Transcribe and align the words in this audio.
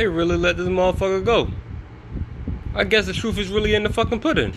They 0.00 0.06
really 0.06 0.38
let 0.38 0.56
this 0.56 0.66
motherfucker 0.66 1.22
go. 1.22 1.50
I 2.74 2.84
guess 2.84 3.04
the 3.04 3.12
truth 3.12 3.36
is 3.36 3.48
really 3.48 3.74
in 3.74 3.82
the 3.82 3.92
fucking 3.92 4.20
pudding. 4.20 4.54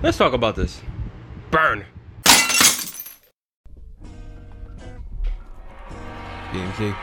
Let's 0.00 0.16
talk 0.16 0.32
about 0.32 0.54
this. 0.54 0.80
Burn. 1.50 1.84
BMG. 6.52 6.94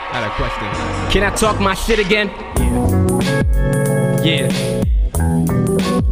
I 0.00 0.10
had 0.10 0.24
a 0.24 0.30
question. 0.34 1.12
Can 1.12 1.22
I 1.22 1.30
talk 1.36 1.60
my 1.60 1.74
shit 1.74 2.00
again? 2.00 2.26
Yeah. 4.24 4.50
Yeah. 4.50 4.82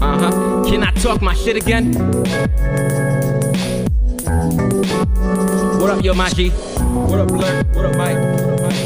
Uh 0.00 0.18
huh. 0.20 0.64
Can 0.68 0.84
I 0.84 0.92
talk 0.92 1.20
my 1.20 1.34
shit 1.34 1.56
again? 1.56 1.94
What 5.80 5.90
up, 5.90 6.04
yo, 6.04 6.14
Maji? 6.14 6.75
What 6.96 7.20
up, 7.20 7.28
Blur? 7.28 7.62
What 7.74 7.84
up, 7.84 7.96
Mike? 7.96 8.16
What 8.16 8.50
up, 8.50 8.60
Mike? 8.62 8.80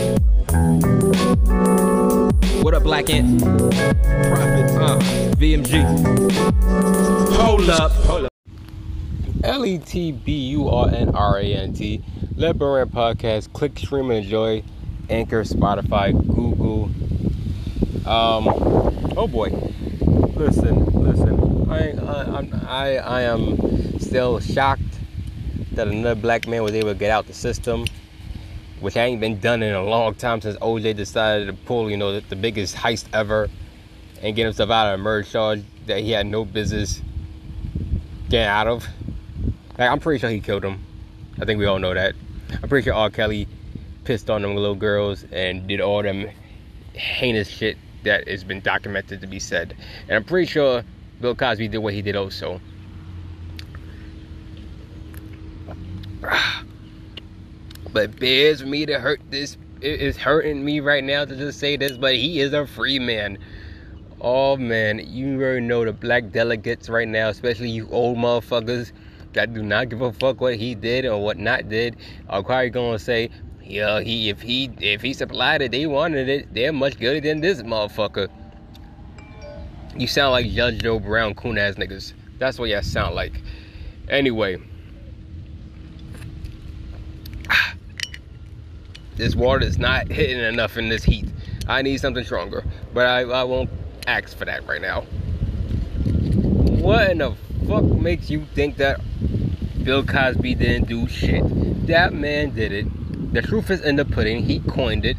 What 2.65 2.75
up, 2.75 2.83
Black 2.83 3.09
Ant? 3.09 3.41
Prophet. 3.41 4.71
Uh, 4.77 4.99
VMG. 5.37 5.85
Hold 7.37 7.71
up. 7.71 7.93
Hold 7.93 8.25
up. 8.25 8.33
L 9.45 9.65
E 9.65 9.79
T 9.79 10.11
B 10.11 10.33
U 10.49 10.69
R 10.69 10.89
N 10.89 11.11
R 11.15 11.39
A 11.39 11.55
N 11.55 11.73
T. 11.73 12.03
Let 12.35 12.59
Burn 12.59 12.89
Podcast. 12.89 13.53
Click, 13.53 13.79
stream, 13.79 14.11
and 14.11 14.25
enjoy. 14.25 14.65
Anchor, 15.09 15.45
Spotify, 15.45 16.13
Google. 16.13 16.91
Um. 18.09 18.49
Oh 19.17 19.29
boy. 19.29 19.51
Listen, 20.35 20.85
listen. 20.87 21.71
I, 21.71 21.93
I, 21.93 22.49
I, 22.67 22.97
I 22.97 23.21
am 23.23 24.01
still 24.01 24.41
shocked 24.41 24.83
that 25.73 25.89
another 25.89 26.21
black 26.21 26.47
man 26.47 26.63
was 26.63 26.73
able 26.73 26.93
to 26.93 26.99
get 26.99 27.11
out 27.11 27.27
the 27.27 27.33
system, 27.33 27.87
which 28.81 28.97
ain't 28.97 29.21
been 29.21 29.39
done 29.39 29.63
in 29.63 29.75
a 29.75 29.83
long 29.83 30.15
time 30.15 30.41
since 30.41 30.57
OJ 30.59 30.97
decided 30.97 31.47
to 31.47 31.53
pull, 31.53 31.91
you 31.91 31.97
know, 31.97 32.13
the, 32.13 32.21
the 32.29 32.37
biggest 32.37 32.77
heist 32.77 33.07
ever 33.13 33.49
and 34.23 34.35
get 34.35 34.45
himself 34.45 34.71
out 34.71 34.93
of 34.93 35.01
a 35.01 35.03
murder 35.03 35.27
charge 35.27 35.63
that 35.87 36.01
he 36.01 36.11
had 36.11 36.27
no 36.27 36.45
business 36.45 37.01
getting 38.29 38.47
out 38.47 38.67
of. 38.67 38.87
Like, 39.79 39.91
I'm 39.91 40.01
pretty 40.01 40.21
sure 40.21 40.31
he 40.31 40.41
killed 40.41 40.65
him. 40.65 40.85
I 41.41 41.45
think 41.45 41.59
we 41.59 41.67
all 41.67 41.79
know 41.79 41.95
that. 41.95 42.15
I'm 42.63 42.69
pretty 42.69 42.85
sure 42.85 42.95
R. 42.95 43.11
Kelly 43.11 43.47
pissed 44.05 44.31
on 44.31 44.43
them 44.43 44.55
little 44.55 44.75
girls 44.75 45.25
and 45.31 45.67
did 45.67 45.81
all 45.81 46.03
them 46.03 46.29
heinous 46.95 47.49
shit 47.49 47.79
that 48.05 48.29
has 48.29 48.45
been 48.45 48.61
documented 48.61 49.21
to 49.21 49.27
be 49.27 49.39
said. 49.39 49.77
And 50.09 50.17
I'm 50.17 50.25
pretty 50.25 50.47
sure 50.47 50.85
Bill 51.21 51.35
Cosby 51.35 51.69
did 51.69 51.79
what 51.79 51.95
he 51.95 52.03
did 52.03 52.17
also. 52.17 52.61
But 58.01 58.19
bears 58.19 58.65
me 58.65 58.87
to 58.87 58.99
hurt 58.99 59.21
this. 59.29 59.59
It 59.83 60.01
is 60.01 60.17
hurting 60.17 60.65
me 60.65 60.81
right 60.81 61.05
now 61.05 61.27
to 61.27 61.37
just 61.37 61.59
say 61.59 61.77
this, 61.77 61.99
but 61.99 62.15
he 62.15 62.41
is 62.41 62.55
a 62.55 62.67
free 62.67 62.99
man. 62.99 63.37
Oh 64.23 64.57
man, 64.57 65.01
you 65.07 65.39
already 65.39 65.61
know 65.61 65.85
the 65.85 65.93
black 65.93 66.31
delegates 66.33 66.89
right 66.89 67.07
now, 67.07 67.29
especially 67.29 67.69
you 67.69 67.87
old 67.91 68.17
motherfuckers 68.17 68.93
that 69.35 69.53
do 69.53 69.63
not 69.63 69.91
give 69.91 70.01
a 70.01 70.15
fuck 70.15 70.41
what 70.41 70.57
he 70.57 70.75
did 70.75 71.05
or 71.05 71.23
what 71.23 71.37
not 71.37 71.69
did, 71.69 71.97
are 72.31 72.43
probably 72.43 72.71
gonna 72.71 72.99
say, 72.99 73.29
yeah, 73.63 74.01
he 74.01 74.31
if 74.31 74.41
he 74.41 74.71
if 74.81 75.03
he 75.03 75.13
supplied 75.13 75.61
it, 75.61 75.71
they 75.71 75.85
wanted 75.85 76.31
it. 76.31 76.55
They're 76.55 76.73
much 76.73 76.99
gooder 76.99 77.21
than 77.21 77.43
this 77.43 77.61
motherfucker. 77.61 78.31
You 79.95 80.07
sound 80.07 80.33
like 80.33 80.47
Judge 80.47 80.79
Joe 80.79 81.01
Brown, 81.01 81.35
coon 81.35 81.59
ass 81.59 81.75
niggas. 81.75 82.15
That's 82.39 82.59
what 82.59 82.71
y'all 82.71 82.81
sound 82.81 83.15
like. 83.15 83.43
Anyway. 84.09 84.70
This 89.21 89.37
water 89.37 89.67
is 89.67 89.77
not 89.77 90.11
hitting 90.11 90.39
enough 90.39 90.79
in 90.79 90.89
this 90.89 91.05
heat. 91.05 91.29
I 91.69 91.83
need 91.83 91.99
something 92.01 92.25
stronger. 92.25 92.65
But 92.95 93.07
I, 93.07 93.21
I 93.21 93.45
won't 93.45 93.69
ask 94.07 94.35
for 94.35 94.47
that 94.47 94.67
right 94.67 94.81
now. 94.81 95.03
What 96.81 97.11
in 97.11 97.19
the 97.19 97.35
fuck 97.69 97.85
makes 97.85 98.31
you 98.31 98.47
think 98.55 98.79
that 98.79 98.99
Bill 99.85 100.07
Cosby 100.07 100.55
didn't 100.55 100.89
do 100.89 101.07
shit? 101.07 101.45
That 101.87 102.15
man 102.15 102.55
did 102.55 102.73
it. 102.73 103.35
The 103.35 103.43
truth 103.43 103.71
is 103.71 103.83
in 103.83 103.97
the 103.97 104.07
pudding. 104.07 104.43
He 104.43 104.61
coined 104.61 105.05
it. 105.05 105.19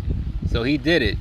So 0.50 0.64
he 0.64 0.80
did 0.80 1.04
it. 1.04 1.20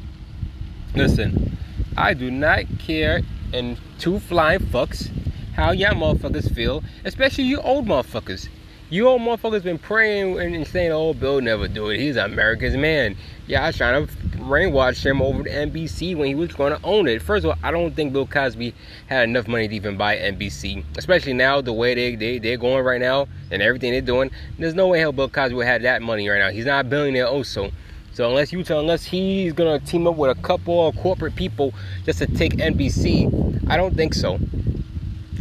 Listen, 0.94 1.58
I 1.98 2.14
do 2.14 2.30
not 2.30 2.64
care 2.78 3.20
in 3.52 3.76
two 3.98 4.18
flying 4.20 4.60
fucks 4.60 5.10
how 5.54 5.72
y'all 5.72 5.92
motherfuckers 5.92 6.50
feel, 6.54 6.82
especially 7.04 7.44
you 7.44 7.60
old 7.60 7.86
motherfuckers. 7.86 8.48
You 8.92 9.06
old 9.06 9.22
motherfuckers 9.22 9.62
been 9.62 9.78
praying 9.78 10.40
and 10.40 10.66
saying, 10.66 10.90
"Oh, 10.90 11.14
Bill 11.14 11.40
never 11.40 11.68
do 11.68 11.90
it. 11.90 12.00
He's 12.00 12.16
America's 12.16 12.76
man." 12.76 13.14
Yeah, 13.46 13.62
I 13.62 13.68
was 13.68 13.76
trying 13.76 14.04
to 14.04 14.12
brainwash 14.36 15.06
him 15.06 15.22
over 15.22 15.44
to 15.44 15.48
NBC 15.48 16.16
when 16.16 16.26
he 16.26 16.34
was 16.34 16.52
going 16.52 16.72
to 16.72 16.80
own 16.82 17.06
it. 17.06 17.22
First 17.22 17.44
of 17.44 17.52
all, 17.52 17.56
I 17.62 17.70
don't 17.70 17.94
think 17.94 18.12
Bill 18.12 18.26
Cosby 18.26 18.74
had 19.06 19.28
enough 19.28 19.46
money 19.46 19.68
to 19.68 19.74
even 19.76 19.96
buy 19.96 20.16
NBC, 20.16 20.82
especially 20.98 21.34
now 21.34 21.60
the 21.60 21.72
way 21.72 21.94
they 21.94 22.16
they 22.16 22.38
they're 22.40 22.56
going 22.56 22.84
right 22.84 23.00
now 23.00 23.28
and 23.52 23.62
everything 23.62 23.92
they're 23.92 24.00
doing. 24.00 24.28
There's 24.58 24.74
no 24.74 24.88
way 24.88 24.98
hell 24.98 25.12
Bill 25.12 25.28
Cosby 25.28 25.54
would 25.54 25.66
have 25.66 25.82
that 25.82 26.02
money 26.02 26.28
right 26.28 26.38
now. 26.38 26.50
He's 26.50 26.66
not 26.66 26.84
a 26.84 26.88
billionaire 26.88 27.28
also. 27.28 27.70
So 28.12 28.28
unless 28.28 28.52
you 28.52 28.64
tell, 28.64 28.80
unless 28.80 29.04
he's 29.04 29.52
gonna 29.52 29.78
team 29.78 30.08
up 30.08 30.16
with 30.16 30.36
a 30.36 30.42
couple 30.42 30.88
of 30.88 30.96
corporate 30.96 31.36
people 31.36 31.72
just 32.04 32.18
to 32.18 32.26
take 32.26 32.54
NBC, 32.54 33.70
I 33.70 33.76
don't 33.76 33.94
think 33.94 34.14
so. 34.14 34.40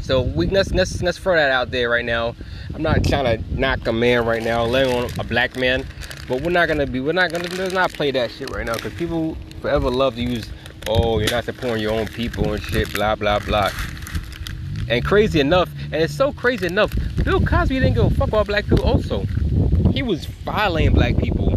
So 0.09 0.23
we 0.23 0.47
let's 0.47 0.71
let's 0.71 1.03
let's 1.03 1.19
throw 1.19 1.35
that 1.35 1.51
out 1.51 1.69
there 1.69 1.87
right 1.87 2.03
now. 2.03 2.35
I'm 2.73 2.81
not 2.81 3.03
trying 3.03 3.25
to 3.25 3.59
knock 3.59 3.85
a 3.85 3.93
man 3.93 4.25
right 4.25 4.41
now, 4.41 4.63
let 4.63 4.87
alone 4.87 5.11
a 5.19 5.23
black 5.23 5.55
man. 5.55 5.85
But 6.27 6.41
we're 6.41 6.49
not 6.49 6.67
gonna 6.67 6.87
be, 6.87 6.99
we're 6.99 7.11
not 7.11 7.31
gonna, 7.31 7.47
let's 7.49 7.75
not 7.75 7.93
play 7.93 8.09
that 8.09 8.31
shit 8.31 8.49
right 8.49 8.65
now, 8.65 8.73
because 8.73 8.91
people 8.95 9.37
forever 9.61 9.91
love 9.91 10.15
to 10.15 10.23
use, 10.23 10.49
oh, 10.87 11.19
you're 11.19 11.29
not 11.29 11.43
supporting 11.43 11.83
your 11.83 11.91
own 11.91 12.07
people 12.07 12.53
and 12.53 12.63
shit, 12.63 12.91
blah 12.91 13.13
blah 13.13 13.37
blah. 13.37 13.69
And 14.89 15.05
crazy 15.05 15.41
enough, 15.41 15.69
and 15.91 16.01
it's 16.01 16.15
so 16.15 16.33
crazy 16.33 16.65
enough, 16.65 16.91
Bill 17.23 17.39
Cosby 17.39 17.79
didn't 17.79 17.93
give 17.93 18.05
a 18.05 18.09
fuck 18.09 18.29
about 18.29 18.47
black 18.47 18.65
people. 18.65 18.85
Also, 18.85 19.25
he 19.91 20.01
was 20.01 20.25
violating 20.25 20.95
black 20.95 21.17
people. 21.17 21.55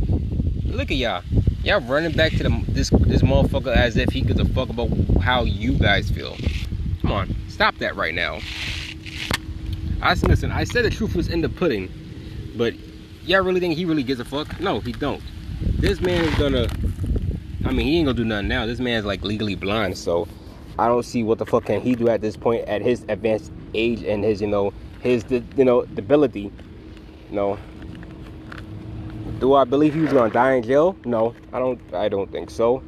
Look 0.67 0.91
at 0.91 0.99
y'all, 0.99 1.23
y'all 1.65 1.81
running 1.81 2.13
back 2.13 2.33
to 2.33 2.43
the, 2.43 2.65
this 2.69 2.91
this 2.91 3.23
motherfucker 3.23 3.75
as 3.75 3.97
if 3.97 4.11
he 4.11 4.21
gives 4.21 4.41
a 4.41 4.45
fuck 4.45 4.69
about 4.69 4.91
how 5.23 5.45
you 5.45 5.73
guys 5.73 6.11
feel. 6.11 6.37
Come 7.01 7.13
on, 7.13 7.35
stop 7.53 7.77
that 7.79 7.95
right 7.97 8.15
now. 8.15 8.41
I 10.01 10.15
listen. 10.15 10.51
I 10.51 10.65
said 10.65 10.85
the 10.85 10.91
truth 10.91 11.15
was 11.15 11.29
in 11.29 11.43
the 11.43 11.49
pudding, 11.49 11.93
but 12.57 12.75
y'all 13.25 13.43
really 13.43 13.61
think 13.61 13.77
he 13.77 13.85
really 13.85 14.03
gives 14.03 14.19
a 14.19 14.25
fuck? 14.25 14.59
No, 14.59 14.81
he 14.81 14.93
don't. 14.93 15.23
This 15.61 16.01
man 16.01 16.25
is 16.25 16.35
gonna. 16.37 16.67
I 17.65 17.71
mean, 17.71 17.87
he 17.87 17.99
ain't 17.99 18.07
gonna 18.07 18.17
do 18.17 18.25
nothing 18.25 18.49
now. 18.49 18.67
This 18.67 18.81
man's 18.81 19.05
like 19.05 19.23
legally 19.23 19.55
blind, 19.55 19.97
so 19.97 20.27
I 20.79 20.89
don't 20.89 21.05
see 21.05 21.23
what 21.23 21.39
the 21.39 21.47
fuck 21.47 21.67
can 21.67 21.81
he 21.81 21.95
do 21.95 22.09
at 22.09 22.21
this 22.21 22.37
point 22.37 22.67
at 22.67 22.83
his 22.83 23.05
advanced 23.09 23.53
age 23.75 24.03
and 24.03 24.25
his, 24.25 24.41
you 24.41 24.49
know, 24.49 24.73
his, 25.01 25.25
you 25.31 25.65
know, 25.65 25.85
debility. 25.85 26.51
You 27.31 27.37
know. 27.37 27.59
Do 29.39 29.55
I 29.55 29.65
believe 29.65 29.95
he 29.95 30.01
was 30.01 30.13
gonna 30.13 30.33
die 30.33 30.55
in 30.55 30.63
jail? 30.63 30.97
No, 31.05 31.35
I 31.53 31.59
don't. 31.59 31.81
I 31.95 32.09
don't 32.09 32.31
think 32.33 32.51
so. 32.51 32.83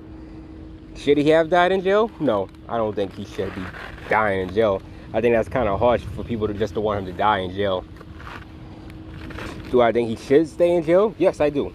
Should 0.96 1.18
he 1.18 1.28
have 1.30 1.50
died 1.50 1.72
in 1.72 1.82
jail? 1.82 2.10
No, 2.20 2.48
I 2.68 2.76
don't 2.76 2.94
think 2.94 3.14
he 3.14 3.24
should 3.24 3.54
be 3.54 3.64
dying 4.08 4.48
in 4.48 4.54
jail. 4.54 4.80
I 5.12 5.20
think 5.20 5.34
that's 5.34 5.48
kind 5.48 5.68
of 5.68 5.78
harsh 5.78 6.02
for 6.02 6.24
people 6.24 6.46
to 6.46 6.54
just 6.54 6.74
to 6.74 6.80
want 6.80 7.00
him 7.00 7.06
to 7.06 7.12
die 7.12 7.38
in 7.38 7.52
jail. 7.52 7.84
Do 9.70 9.80
I 9.80 9.92
think 9.92 10.08
he 10.08 10.16
should 10.16 10.48
stay 10.48 10.74
in 10.74 10.84
jail? 10.84 11.14
Yes, 11.18 11.40
I 11.40 11.50
do. 11.50 11.74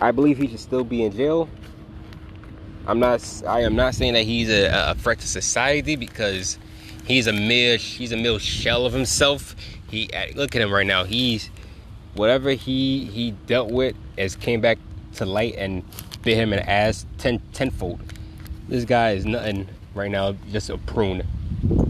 I 0.00 0.10
believe 0.12 0.38
he 0.38 0.46
should 0.48 0.60
still 0.60 0.84
be 0.84 1.02
in 1.04 1.12
jail. 1.12 1.48
I'm 2.86 3.00
not. 3.00 3.22
I 3.46 3.62
am 3.62 3.74
not 3.74 3.94
saying 3.94 4.14
that 4.14 4.24
he's 4.24 4.48
a, 4.48 4.90
a 4.90 4.94
threat 4.94 5.18
to 5.20 5.28
society 5.28 5.96
because 5.96 6.58
he's 7.04 7.26
a 7.26 7.32
mere 7.32 7.76
he's 7.76 8.12
a 8.12 8.16
mere 8.16 8.38
shell 8.38 8.86
of 8.86 8.92
himself. 8.92 9.56
He 9.90 10.08
look 10.34 10.54
at 10.54 10.62
him 10.62 10.72
right 10.72 10.86
now. 10.86 11.04
He's 11.04 11.50
whatever 12.14 12.50
he 12.50 13.06
he 13.06 13.32
dealt 13.46 13.70
with 13.70 13.96
has 14.16 14.36
came 14.36 14.60
back 14.60 14.78
to 15.14 15.26
light 15.26 15.54
and 15.56 15.82
bit 16.26 16.36
him 16.36 16.52
in 16.52 16.58
the 16.58 16.68
ass 16.68 17.06
ten 17.16 17.40
tenfold. 17.54 18.00
This 18.68 18.84
guy 18.84 19.12
is 19.12 19.24
nothing 19.24 19.68
right 19.94 20.10
now. 20.10 20.32
Just 20.50 20.68
a 20.68 20.76
prune 20.76 21.22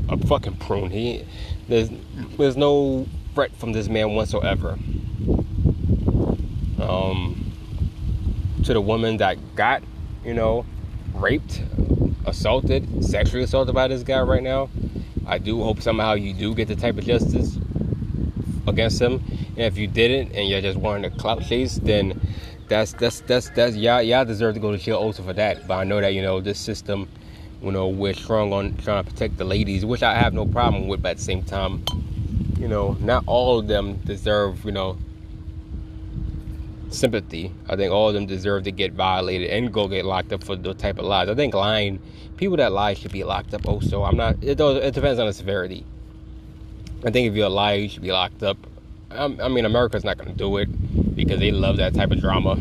a 0.08 0.16
fucking 0.26 0.56
prune. 0.56 0.90
He 0.90 1.24
there's 1.68 1.90
there's 2.38 2.56
no 2.56 3.06
threat 3.34 3.54
from 3.56 3.72
this 3.72 3.88
man 3.88 4.14
whatsoever. 4.14 4.78
Um, 6.80 7.52
to 8.64 8.72
the 8.72 8.80
woman 8.80 9.16
that 9.18 9.38
got, 9.56 9.82
you 10.24 10.34
know, 10.34 10.66
raped, 11.14 11.62
assaulted, 12.26 13.04
sexually 13.04 13.42
assaulted 13.42 13.74
by 13.74 13.88
this 13.88 14.02
guy 14.02 14.20
right 14.20 14.42
now. 14.42 14.68
I 15.26 15.38
do 15.38 15.62
hope 15.62 15.80
somehow 15.80 16.14
you 16.14 16.32
do 16.32 16.54
get 16.54 16.68
the 16.68 16.76
type 16.76 16.98
of 16.98 17.04
justice 17.04 17.58
against 18.68 19.00
him. 19.00 19.24
And 19.56 19.64
if 19.64 19.78
you 19.78 19.86
didn't 19.86 20.36
and 20.36 20.48
you're 20.48 20.60
just 20.60 20.78
wanting 20.78 21.10
to 21.10 21.16
clout 21.16 21.42
chase, 21.42 21.76
then 21.76 22.20
that's 22.68 22.92
that's 22.94 23.20
that's 23.20 23.50
that's 23.50 23.76
y'all 23.76 24.02
y'all 24.02 24.24
deserve 24.24 24.54
to 24.54 24.60
go 24.60 24.72
to 24.72 24.78
jail 24.78 24.96
also 24.96 25.22
for 25.22 25.32
that. 25.32 25.66
But 25.66 25.74
I 25.78 25.84
know 25.84 26.00
that 26.00 26.14
you 26.14 26.22
know 26.22 26.40
this 26.40 26.58
system 26.58 27.08
you 27.62 27.72
know, 27.72 27.88
we're 27.88 28.14
strong 28.14 28.52
on 28.52 28.76
trying 28.76 29.02
to 29.02 29.10
protect 29.10 29.38
the 29.38 29.44
ladies, 29.44 29.84
which 29.84 30.02
I 30.02 30.14
have 30.14 30.34
no 30.34 30.46
problem 30.46 30.88
with, 30.88 31.02
but 31.02 31.10
at 31.10 31.16
the 31.18 31.22
same 31.22 31.42
time, 31.42 31.84
you 32.58 32.68
know, 32.68 32.96
not 33.00 33.24
all 33.26 33.58
of 33.58 33.66
them 33.66 33.96
deserve, 34.04 34.64
you 34.64 34.72
know, 34.72 34.98
sympathy. 36.90 37.52
I 37.68 37.76
think 37.76 37.92
all 37.92 38.08
of 38.08 38.14
them 38.14 38.26
deserve 38.26 38.64
to 38.64 38.72
get 38.72 38.92
violated 38.92 39.50
and 39.50 39.72
go 39.72 39.88
get 39.88 40.04
locked 40.04 40.32
up 40.32 40.44
for 40.44 40.56
the 40.56 40.74
type 40.74 40.98
of 40.98 41.06
lies. 41.06 41.28
I 41.28 41.34
think 41.34 41.54
lying, 41.54 42.00
people 42.36 42.56
that 42.58 42.72
lie 42.72 42.94
should 42.94 43.12
be 43.12 43.24
locked 43.24 43.54
up 43.54 43.66
also. 43.66 44.04
I'm 44.04 44.16
not, 44.16 44.36
it, 44.42 44.60
it 44.60 44.94
depends 44.94 45.18
on 45.18 45.26
the 45.26 45.32
severity. 45.32 45.84
I 47.04 47.10
think 47.10 47.28
if 47.28 47.34
you're 47.34 47.46
a 47.46 47.50
liar, 47.50 47.76
you 47.76 47.88
should 47.88 48.02
be 48.02 48.12
locked 48.12 48.42
up. 48.42 48.58
I, 49.10 49.24
I 49.24 49.48
mean, 49.48 49.64
America's 49.64 50.04
not 50.04 50.18
going 50.18 50.30
to 50.30 50.36
do 50.36 50.56
it 50.58 50.68
because 51.26 51.40
they 51.40 51.50
love 51.50 51.76
that 51.78 51.94
type 51.94 52.10
of 52.12 52.20
drama. 52.20 52.60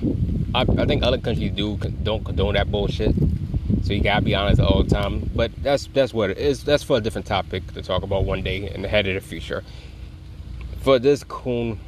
I, 0.56 0.62
I 0.62 0.86
think 0.86 1.04
other 1.04 1.18
countries 1.18 1.52
do 1.52 1.78
don't 1.78 2.24
condone 2.24 2.56
that 2.56 2.72
bullshit. 2.72 3.14
So 3.84 3.94
you 3.94 4.02
gotta 4.02 4.26
be 4.26 4.34
honest 4.34 4.60
all 4.60 4.84
the 4.84 4.90
time. 4.90 5.30
But 5.36 5.52
that's 5.62 5.88
that's 5.88 6.14
what 6.14 6.32
it 6.32 6.38
is. 6.38 6.64
That's 6.64 6.84
for 6.84 6.98
a 6.98 7.02
different 7.02 7.28
topic 7.28 7.72
to 7.74 7.82
talk 7.82 8.04
about 8.04 8.26
one 8.26 8.42
day 8.42 8.72
in 8.74 8.82
the 8.82 8.88
head 8.88 9.08
of 9.08 9.14
the 9.14 9.22
future. 9.22 9.64
For 10.82 11.00
this 11.00 11.24
coon 11.24 11.80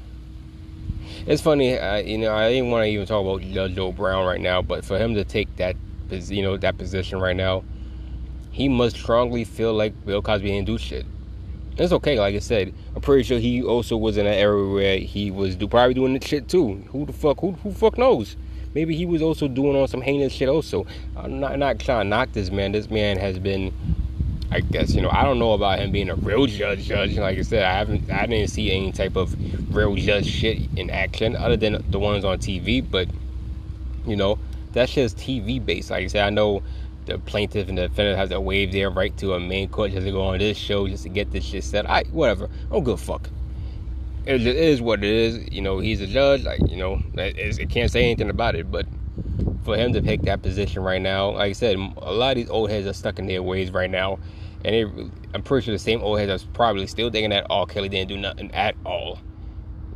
it's 1.26 1.42
funny, 1.42 1.78
uh, 1.78 1.98
you 1.98 2.18
know, 2.18 2.34
I 2.34 2.52
didn't 2.52 2.70
want 2.70 2.84
to 2.84 2.90
even 2.90 3.06
talk 3.06 3.26
about 3.26 3.42
Joe 3.74 3.92
Brown 3.92 4.26
right 4.26 4.40
now, 4.40 4.62
but 4.62 4.86
for 4.86 4.98
him 4.98 5.16
to 5.16 5.24
take 5.24 5.54
that, 5.58 5.76
you 6.10 6.42
know, 6.42 6.58
that 6.58 6.78
position 6.78 7.20
right 7.20 7.36
now, 7.36 7.64
he 8.52 8.70
must 8.70 8.96
strongly 8.96 9.44
feel 9.44 9.74
like 9.74 10.06
Bill 10.06 10.22
Cosby 10.22 10.48
didn't 10.48 10.68
do 10.68 10.78
shit. 10.78 11.06
It's 11.78 11.94
okay, 11.94 12.20
like 12.20 12.34
I 12.34 12.40
said. 12.40 12.74
I'm 12.96 13.02
pretty 13.02 13.24
sure 13.24 13.38
he 13.38 13.62
also 13.62 13.98
was 13.98 14.18
in 14.18 14.26
an 14.26 14.34
era 14.34 14.68
where 14.68 14.98
he 14.98 15.30
was 15.30 15.56
do, 15.56 15.68
probably 15.68 15.94
doing 15.94 16.18
the 16.18 16.26
shit 16.26 16.48
too. 16.48 16.76
Who 16.92 17.06
the 17.06 17.14
fuck? 17.14 17.40
Who 17.40 17.52
who 17.52 17.72
fuck 17.72 17.98
knows? 17.98 18.36
Maybe 18.74 18.96
he 18.96 19.06
was 19.06 19.22
also 19.22 19.48
doing 19.48 19.76
on 19.76 19.88
some 19.88 20.02
heinous 20.02 20.34
shit 20.34 20.50
also. 20.50 20.88
I'm 21.16 21.40
not 21.40 21.60
not 21.60 21.80
trying 21.80 22.06
to 22.06 22.10
knock 22.10 22.32
this 22.34 22.50
man. 22.50 22.72
This 22.72 22.90
man 22.90 23.18
has 23.18 23.38
been 23.38 23.74
I 24.50 24.62
guess 24.62 24.94
you 24.94 25.02
know 25.02 25.10
I 25.10 25.24
don't 25.24 25.40
know 25.40 25.54
about 25.54 25.80
him 25.80 25.92
being 25.92 26.10
a 26.10 26.16
real 26.16 26.48
judge. 26.48 26.86
Judge, 26.86 27.18
like 27.18 27.38
I 27.38 27.42
said, 27.42 27.64
I 27.64 27.78
haven't, 27.78 28.10
I 28.10 28.26
didn't 28.26 28.50
see 28.50 28.72
any 28.72 28.92
type 28.92 29.16
of 29.16 29.36
real 29.76 29.96
judge 29.96 30.26
shit 30.26 30.62
in 30.76 30.90
action 30.90 31.36
other 31.36 31.58
than 31.58 31.84
the 31.92 32.00
ones 32.00 32.24
on 32.24 32.40
TV. 32.40 32.84
But 32.90 33.10
you 34.06 34.16
know, 34.16 34.40
that's 34.72 34.94
just 34.94 35.18
TV 35.18 35.64
based. 35.64 35.92
Like 35.92 36.06
I 36.06 36.08
said, 36.08 36.26
I 36.26 36.30
know 36.30 36.64
the 37.08 37.18
plaintiff 37.20 37.68
and 37.68 37.78
the 37.78 37.88
defendant 37.88 38.18
has 38.18 38.30
to 38.30 38.40
waive 38.40 38.72
their 38.72 38.90
right 38.90 39.16
to 39.18 39.34
a 39.34 39.40
main 39.40 39.70
court 39.70 39.92
just 39.92 40.06
to 40.06 40.12
go 40.12 40.22
on 40.22 40.38
this 40.38 40.58
show 40.58 40.88
just 40.88 41.04
to 41.04 41.10
get 41.10 41.32
this 41.32 41.44
shit 41.44 41.64
set. 41.64 41.90
I 41.90 42.04
whatever. 42.12 42.46
I 42.46 42.74
don't 42.74 42.84
give 42.84 42.94
a 42.94 42.98
fuck. 42.98 43.30
It 44.26 44.46
is 44.46 44.82
what 44.82 45.04
it 45.04 45.10
is. 45.10 45.50
You 45.52 45.62
know, 45.62 45.80
he's 45.80 46.02
a 46.02 46.08
judge. 46.08 46.44
Like 46.44 46.60
you 46.70 46.78
know, 46.78 47.02
it 47.16 47.70
can't 47.70 47.92
say 47.92 48.04
anything 48.04 48.30
about 48.30 48.56
it. 48.56 48.72
But 48.72 48.86
for 49.64 49.76
him 49.76 49.94
to 49.94 50.02
take 50.02 50.22
that 50.24 50.42
position 50.42 50.84
right 50.84 51.02
now, 51.02 51.32
like 51.32 51.50
I 51.50 51.54
said, 51.54 51.78
a 51.78 52.14
lot 52.14 52.32
of 52.32 52.36
these 52.36 52.50
old 52.50 52.70
heads 52.70 52.86
are 52.88 52.94
stuck 52.94 53.20
in 53.20 53.28
their 53.28 53.42
ways 53.42 53.72
right 53.72 53.90
now 53.90 54.20
and 54.68 54.76
it, 54.76 54.88
I'm 55.34 55.44
pretty 55.44 55.66
sure 55.66 55.74
the 55.74 55.80
same 55.80 56.02
old 56.02 56.20
heads 56.20 56.44
are 56.44 56.48
probably 56.54 56.88
still 56.88 57.10
thinking 57.10 57.30
that 57.30 57.48
R. 57.50 57.66
Kelly 57.66 57.90
didn't 57.90 58.10
do 58.10 58.18
nothing 58.18 58.52
at 58.54 58.76
all. 58.86 59.20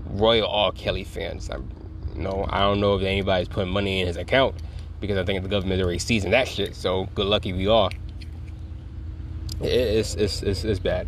Royal 0.06 0.48
R. 0.48 0.72
Kelly 0.72 1.04
fans. 1.04 1.50
I'm, 1.50 1.70
you 2.16 2.22
know, 2.22 2.46
I 2.50 2.60
don't 2.62 2.80
know 2.80 2.96
if 2.96 3.04
anybody's 3.04 3.48
putting 3.48 3.72
money 3.72 4.02
in 4.02 4.08
his 4.08 4.18
account 4.18 4.56
because 5.02 5.18
I 5.18 5.26
think 5.26 5.44
the 5.44 5.50
government 5.50 5.82
already 5.82 6.00
seasoned 6.00 6.34
that 6.34 6.48
shit. 6.48 6.76
So 6.76 7.10
good 7.16 7.26
lucky 7.26 7.52
we 7.52 7.68
are. 7.68 7.90
It's 9.60 10.16
it's 10.16 10.42
it's, 10.44 10.64
it's 10.64 10.80
bad. 10.80 11.08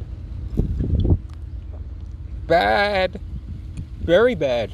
Bad. 2.47 3.21
Very 4.01 4.35
bad. 4.35 4.73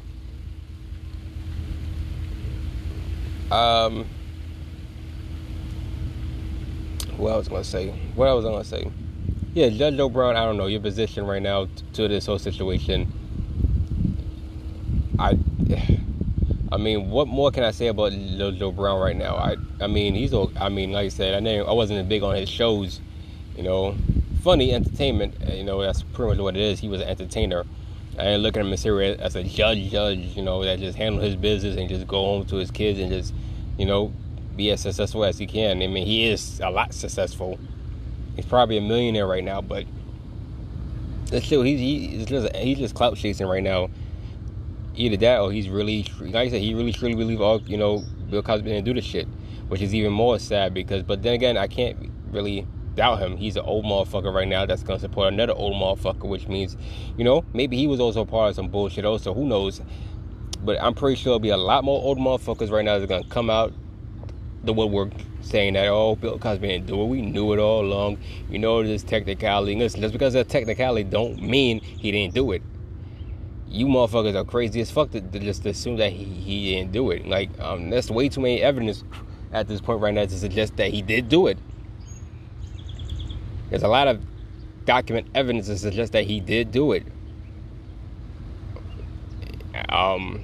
Um 3.52 4.06
what 7.16 7.32
I 7.32 7.36
was 7.36 7.48
gonna 7.48 7.62
say. 7.62 7.90
What 8.14 8.28
I 8.28 8.32
was 8.32 8.44
gonna 8.44 8.64
say. 8.64 8.90
Yeah, 9.52 9.68
Judge 9.68 9.96
Joe 9.96 10.08
Brown. 10.08 10.36
I 10.36 10.44
don't 10.44 10.56
know 10.56 10.66
your 10.66 10.80
position 10.80 11.26
right 11.26 11.42
now 11.42 11.68
to 11.94 12.08
this 12.08 12.26
whole 12.26 12.38
situation. 12.38 13.12
I, 15.18 15.38
I 16.72 16.76
mean, 16.76 17.10
what 17.10 17.26
more 17.26 17.50
can 17.50 17.64
I 17.64 17.72
say 17.72 17.88
about 17.88 18.12
Judge 18.12 18.58
Joe 18.58 18.70
Brown 18.70 19.00
right 19.00 19.16
now? 19.16 19.34
I, 19.34 19.56
I 19.80 19.88
mean, 19.88 20.14
he's. 20.14 20.32
I 20.56 20.68
mean, 20.68 20.92
like 20.92 21.06
I 21.06 21.08
said, 21.08 21.34
I 21.34 21.40
know 21.40 21.64
I 21.64 21.72
wasn't 21.72 22.00
as 22.00 22.06
big 22.06 22.22
on 22.22 22.36
his 22.36 22.48
shows. 22.48 23.00
You 23.56 23.64
know, 23.64 23.96
funny 24.42 24.72
entertainment. 24.72 25.34
Eh, 25.42 25.56
you 25.56 25.64
know, 25.64 25.82
that's 25.82 26.02
pretty 26.02 26.30
much 26.30 26.38
what 26.38 26.56
it 26.56 26.62
is. 26.62 26.78
He 26.78 26.88
was 26.88 27.00
an 27.00 27.08
entertainer. 27.08 27.64
I 28.18 28.24
didn't 28.24 28.42
look 28.42 28.56
at 28.56 28.64
him 28.64 28.72
as, 28.72 28.86
as 28.86 29.36
a 29.36 29.42
judge, 29.42 29.90
judge. 29.90 30.18
You 30.36 30.42
know, 30.42 30.62
that 30.64 30.78
just 30.78 30.96
handle 30.96 31.20
his 31.20 31.34
business 31.34 31.76
and 31.76 31.88
just 31.88 32.06
go 32.06 32.18
home 32.18 32.46
to 32.46 32.56
his 32.56 32.70
kids 32.70 33.00
and 33.00 33.10
just, 33.10 33.34
you 33.76 33.86
know, 33.86 34.12
be 34.56 34.70
as 34.70 34.80
successful 34.80 35.24
as 35.24 35.38
he 35.38 35.46
can. 35.46 35.82
I 35.82 35.86
mean, 35.88 36.06
he 36.06 36.28
is 36.28 36.60
a 36.60 36.70
lot 36.70 36.94
successful. 36.94 37.58
He's 38.36 38.46
probably 38.46 38.78
a 38.78 38.80
millionaire 38.80 39.26
right 39.26 39.42
now, 39.42 39.60
but 39.60 39.86
still, 41.26 41.62
he's 41.62 41.80
he's 41.80 42.26
just 42.26 42.54
he's 42.54 42.78
just 42.78 42.94
clout 42.94 43.16
chasing 43.16 43.48
right 43.48 43.62
now. 43.62 43.90
Either 44.96 45.16
that, 45.18 45.40
or 45.40 45.52
he's 45.52 45.68
really, 45.68 46.04
like 46.20 46.34
I 46.34 46.48
said, 46.48 46.60
he 46.60 46.74
really 46.74 46.92
truly 46.92 47.14
believe 47.14 47.40
all 47.40 47.60
you 47.62 47.76
know 47.76 48.02
Bill 48.28 48.42
Cosby 48.42 48.70
didn't 48.70 48.84
do 48.84 48.94
the 48.94 49.00
shit, 49.00 49.28
which 49.68 49.80
is 49.80 49.94
even 49.94 50.12
more 50.12 50.38
sad 50.38 50.74
because. 50.74 51.02
But 51.02 51.22
then 51.22 51.34
again, 51.34 51.56
I 51.56 51.66
can't 51.66 52.10
really 52.30 52.66
doubt 52.94 53.20
him. 53.20 53.36
He's 53.36 53.56
an 53.56 53.64
old 53.64 53.84
motherfucker 53.84 54.32
right 54.32 54.48
now 54.48 54.66
that's 54.66 54.82
gonna 54.82 54.98
support 54.98 55.32
another 55.32 55.54
old 55.54 55.74
motherfucker, 55.74 56.28
which 56.28 56.48
means, 56.48 56.76
you 57.16 57.24
know, 57.24 57.44
maybe 57.54 57.76
he 57.76 57.86
was 57.86 58.00
also 58.00 58.24
part 58.24 58.50
of 58.50 58.56
some 58.56 58.68
bullshit. 58.68 59.04
Also, 59.04 59.32
who 59.32 59.46
knows? 59.46 59.80
But 60.62 60.82
I'm 60.82 60.94
pretty 60.94 61.16
sure 61.16 61.30
there'll 61.30 61.38
be 61.38 61.50
a 61.50 61.56
lot 61.56 61.84
more 61.84 62.02
old 62.02 62.18
motherfuckers 62.18 62.70
right 62.70 62.84
now 62.84 62.98
that's 62.98 63.08
gonna 63.08 63.24
come 63.28 63.48
out 63.48 63.72
the 64.64 64.72
woodwork 64.74 65.10
saying 65.40 65.72
that 65.72 65.88
oh 65.88 66.16
Bill 66.16 66.38
Cosby 66.38 66.68
didn't 66.68 66.86
do 66.86 67.00
it. 67.00 67.06
We 67.06 67.22
knew 67.22 67.52
it 67.52 67.58
all 67.58 67.84
along. 67.84 68.18
You 68.50 68.58
know 68.58 68.82
this 68.82 69.02
technicality. 69.02 69.76
Listen, 69.76 70.00
just 70.00 70.12
because 70.12 70.34
of 70.34 70.48
technicality 70.48 71.04
don't 71.04 71.40
mean 71.40 71.80
he 71.80 72.10
didn't 72.10 72.34
do 72.34 72.52
it. 72.52 72.62
You 73.70 73.86
motherfuckers 73.86 74.34
are 74.34 74.44
crazy 74.44 74.80
as 74.80 74.90
fuck 74.90 75.12
to, 75.12 75.20
to 75.20 75.38
just 75.38 75.64
assume 75.64 75.96
that 75.98 76.12
he, 76.12 76.24
he 76.24 76.74
didn't 76.74 76.92
do 76.92 77.10
it. 77.10 77.26
Like 77.26 77.50
um, 77.60 77.88
that's 77.88 78.10
way 78.10 78.28
too 78.28 78.40
many 78.40 78.60
evidence 78.60 79.04
at 79.52 79.68
this 79.68 79.80
point 79.80 80.00
right 80.00 80.12
now 80.12 80.24
to 80.24 80.38
suggest 80.38 80.76
that 80.76 80.90
he 80.90 81.02
did 81.02 81.28
do 81.28 81.46
it. 81.46 81.58
There's 83.70 83.84
a 83.84 83.88
lot 83.88 84.08
of 84.08 84.20
document 84.84 85.28
evidence 85.34 85.66
to 85.66 85.78
suggest 85.78 86.12
that 86.12 86.24
he 86.24 86.40
did 86.40 86.72
do 86.72 86.92
it. 86.92 87.06
Um, 89.88 90.42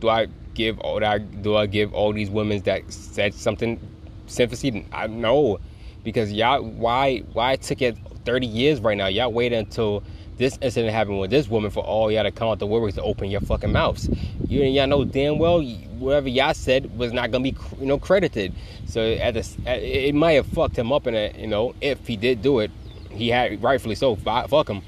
do 0.00 0.08
I 0.08 0.26
give 0.54 0.78
all 0.80 1.00
that? 1.00 1.42
Do 1.42 1.56
I 1.56 1.66
give 1.66 1.94
all 1.94 2.12
these 2.12 2.30
women 2.30 2.60
that 2.62 2.92
said 2.92 3.32
something 3.32 3.80
sympathy? 4.26 4.86
I 4.92 5.06
know 5.06 5.58
because 6.04 6.30
y'all 6.32 6.62
why 6.62 7.18
why 7.32 7.52
it 7.52 7.62
took 7.62 7.80
it 7.80 7.96
30 8.24 8.46
years 8.46 8.80
right 8.80 8.96
now? 8.96 9.06
Y'all 9.06 9.32
waited 9.32 9.58
until 9.58 10.02
this 10.36 10.58
incident 10.60 10.92
happened 10.92 11.18
with 11.18 11.30
this 11.30 11.48
woman 11.48 11.70
for 11.70 11.82
all 11.82 12.10
y'all 12.10 12.24
to 12.24 12.30
come 12.30 12.48
out 12.48 12.58
the 12.58 12.66
woodworks 12.66 12.94
to 12.94 13.02
open 13.02 13.30
your 13.30 13.40
fucking 13.40 13.72
mouths. 13.72 14.08
You 14.48 14.62
and 14.62 14.74
y'all 14.74 14.86
know 14.86 15.04
damn 15.04 15.38
well 15.38 15.62
whatever 15.98 16.28
y'all 16.28 16.52
said 16.52 16.96
was 16.98 17.12
not 17.12 17.30
gonna 17.30 17.44
be 17.44 17.56
you 17.78 17.86
know 17.86 17.98
credited. 17.98 18.52
So 18.86 19.00
at 19.02 19.34
this, 19.34 19.56
it 19.66 20.14
might 20.14 20.32
have 20.32 20.46
fucked 20.46 20.76
him 20.76 20.92
up 20.92 21.06
in 21.06 21.14
it, 21.14 21.36
you 21.36 21.46
know 21.46 21.74
if 21.80 22.06
he 22.06 22.16
did 22.16 22.42
do 22.42 22.60
it, 22.60 22.70
he 23.10 23.28
had 23.28 23.62
rightfully 23.62 23.94
so. 23.94 24.14
Fuck 24.16 24.68
him. 24.68 24.82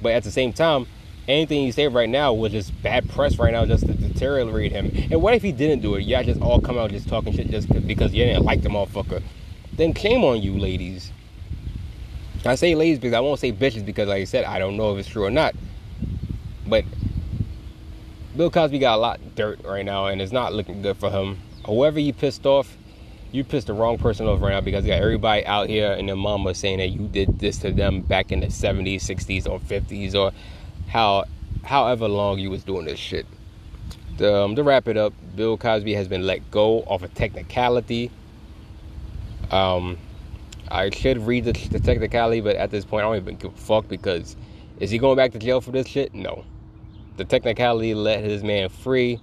But 0.00 0.12
at 0.12 0.24
the 0.24 0.30
same 0.30 0.52
time, 0.54 0.86
anything 1.28 1.62
you 1.62 1.72
say 1.72 1.86
right 1.86 2.08
now 2.08 2.32
was 2.32 2.52
just 2.52 2.82
bad 2.82 3.06
press 3.10 3.38
right 3.38 3.52
now 3.52 3.66
just 3.66 3.86
to 3.86 3.92
deteriorate 3.92 4.72
him. 4.72 4.90
And 5.10 5.20
what 5.20 5.34
if 5.34 5.42
he 5.42 5.52
didn't 5.52 5.82
do 5.82 5.94
it? 5.96 6.04
Y'all 6.04 6.24
just 6.24 6.40
all 6.40 6.60
come 6.60 6.78
out 6.78 6.90
just 6.90 7.06
talking 7.06 7.34
shit 7.34 7.50
just 7.50 7.68
because 7.86 8.14
you 8.14 8.24
didn't 8.24 8.44
like 8.44 8.62
the 8.62 8.70
motherfucker. 8.70 9.22
Then 9.74 9.94
shame 9.94 10.24
on 10.24 10.40
you, 10.40 10.58
ladies. 10.58 11.12
I 12.44 12.54
say 12.54 12.74
ladies 12.74 12.98
because 12.98 13.14
I 13.14 13.20
won't 13.20 13.38
say 13.38 13.52
bitches 13.52 13.84
because, 13.84 14.08
like 14.08 14.22
I 14.22 14.24
said, 14.24 14.44
I 14.44 14.58
don't 14.58 14.76
know 14.76 14.92
if 14.92 14.98
it's 14.98 15.08
true 15.08 15.24
or 15.24 15.30
not. 15.30 15.54
But 16.66 16.84
Bill 18.36 18.50
Cosby 18.50 18.78
got 18.78 18.94
a 18.94 19.00
lot 19.00 19.18
of 19.18 19.34
dirt 19.34 19.60
right 19.64 19.84
now, 19.84 20.06
and 20.06 20.22
it's 20.22 20.32
not 20.32 20.54
looking 20.54 20.80
good 20.80 20.96
for 20.96 21.10
him. 21.10 21.38
Whoever 21.66 22.00
you 22.00 22.12
pissed 22.14 22.46
off, 22.46 22.76
you 23.30 23.44
pissed 23.44 23.66
the 23.66 23.74
wrong 23.74 23.98
person 23.98 24.26
off 24.26 24.40
right 24.40 24.52
now 24.52 24.60
because 24.62 24.84
you 24.84 24.90
got 24.90 25.02
everybody 25.02 25.44
out 25.44 25.68
here 25.68 25.92
and 25.92 26.08
their 26.08 26.16
mama 26.16 26.54
saying 26.54 26.78
that 26.78 26.88
you 26.88 27.08
did 27.08 27.38
this 27.38 27.58
to 27.58 27.72
them 27.72 28.00
back 28.00 28.32
in 28.32 28.40
the 28.40 28.46
70s, 28.46 29.02
60s, 29.02 29.46
or 29.46 29.60
50s, 29.60 30.14
or 30.14 30.32
how 30.88 31.24
however 31.64 32.08
long 32.08 32.38
you 32.38 32.50
was 32.50 32.64
doing 32.64 32.86
this 32.86 32.98
shit. 32.98 33.26
The, 34.16 34.34
um, 34.44 34.56
to 34.56 34.62
wrap 34.62 34.88
it 34.88 34.96
up, 34.96 35.12
Bill 35.36 35.58
Cosby 35.58 35.94
has 35.94 36.08
been 36.08 36.26
let 36.26 36.50
go 36.50 36.82
of 36.82 37.02
a 37.02 37.08
technicality. 37.08 38.10
Um, 39.50 39.98
I 40.70 40.90
should 40.90 41.18
read 41.26 41.44
the, 41.44 41.52
the, 41.52 41.80
technicality, 41.80 42.40
but 42.40 42.56
at 42.56 42.70
this 42.70 42.84
point, 42.84 43.04
I 43.04 43.08
don't 43.08 43.16
even 43.16 43.36
give 43.36 43.52
a 43.52 43.56
fuck 43.56 43.88
because 43.88 44.36
is 44.78 44.90
he 44.90 44.98
going 44.98 45.16
back 45.16 45.32
to 45.32 45.38
jail 45.38 45.60
for 45.60 45.72
this 45.72 45.86
shit? 45.86 46.14
No. 46.14 46.44
The 47.16 47.24
technicality 47.24 47.92
let 47.94 48.22
his 48.22 48.44
man 48.44 48.68
free. 48.68 49.20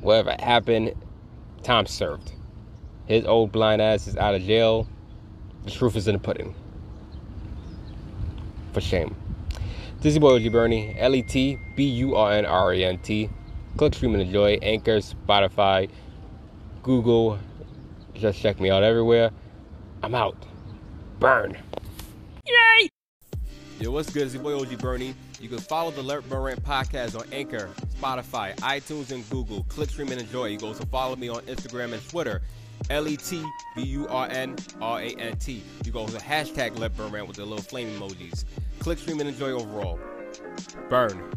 Whatever 0.00 0.36
happened, 0.40 0.94
time 1.62 1.86
served. 1.86 2.32
His 3.06 3.24
old 3.24 3.52
blind 3.52 3.80
ass 3.80 4.08
is 4.08 4.16
out 4.16 4.34
of 4.34 4.42
jail. 4.42 4.88
The 5.64 5.70
truth 5.70 5.96
is 5.96 6.08
in 6.08 6.14
the 6.14 6.18
pudding. 6.18 6.54
For 8.72 8.80
shame. 8.80 9.14
This 10.00 10.12
is 10.12 10.18
boy 10.18 10.36
OG 10.36 10.52
Bernie, 10.52 10.94
L 10.98 11.14
E 11.14 11.22
T 11.22 11.58
B 11.76 11.84
U 11.84 12.16
R 12.16 12.32
N 12.32 12.44
R 12.44 12.72
A 12.72 12.84
N 12.84 12.98
T. 12.98 13.30
Click, 13.76 13.94
stream, 13.94 14.14
and 14.14 14.22
enjoy. 14.22 14.58
Anchor, 14.60 14.98
Spotify, 14.98 15.88
Google. 16.82 17.38
Just 18.14 18.40
check 18.40 18.60
me 18.60 18.70
out 18.70 18.82
everywhere. 18.82 19.30
I'm 20.02 20.14
out. 20.14 20.36
Burn. 21.18 21.56
Yay! 22.46 22.88
Yo, 23.80 23.90
what's 23.90 24.10
good? 24.10 24.24
It's 24.24 24.34
your 24.34 24.42
boy 24.42 24.58
OG 24.58 24.78
Bernie. 24.78 25.14
You 25.40 25.48
can 25.48 25.58
follow 25.58 25.90
the 25.90 26.00
Alert 26.00 26.28
Burn 26.28 26.56
podcast 26.56 27.18
on 27.18 27.26
Anchor, 27.32 27.68
Spotify, 27.98 28.54
iTunes, 28.56 29.10
and 29.10 29.28
Google. 29.30 29.64
Click, 29.64 29.90
stream, 29.90 30.10
and 30.10 30.20
enjoy. 30.20 30.46
You 30.46 30.58
can 30.58 30.68
also 30.68 30.84
follow 30.86 31.16
me 31.16 31.28
on 31.28 31.40
Instagram 31.42 31.92
and 31.92 32.08
Twitter. 32.08 32.42
L 32.90 33.08
E 33.08 33.16
T 33.16 33.44
B 33.74 33.82
U 33.82 34.06
R 34.08 34.28
N 34.30 34.54
R 34.80 35.00
A 35.00 35.08
N 35.18 35.36
T. 35.36 35.62
You 35.84 35.92
go 35.92 36.06
to 36.06 36.18
hashtag 36.18 36.78
Let 36.78 36.96
Burn 36.96 37.10
Rant 37.10 37.26
with 37.26 37.36
the 37.36 37.44
little 37.44 37.64
flame 37.64 37.88
emojis. 37.98 38.44
Click, 38.78 38.98
stream, 38.98 39.20
and 39.20 39.28
enjoy 39.28 39.50
overall. 39.50 39.98
Burn. 40.88 41.32